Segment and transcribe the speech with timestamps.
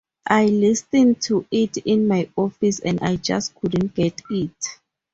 [0.25, 4.79] I listened to it in my office and I just couldn't get it.